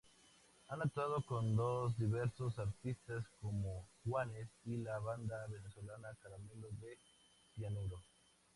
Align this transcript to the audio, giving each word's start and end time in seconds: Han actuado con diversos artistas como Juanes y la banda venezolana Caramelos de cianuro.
Han 0.69 0.81
actuado 0.81 1.23
con 1.23 1.55
diversos 1.95 2.57
artistas 2.57 3.23
como 3.39 3.87
Juanes 4.03 4.47
y 4.65 4.77
la 4.77 4.97
banda 4.97 5.45
venezolana 5.45 6.17
Caramelos 6.23 6.79
de 6.81 6.97
cianuro. 7.53 8.01